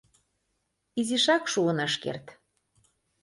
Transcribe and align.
—Изишак 0.99 1.43
шуын 1.51 1.77
ыш 1.87 1.93
керт. 2.03 2.25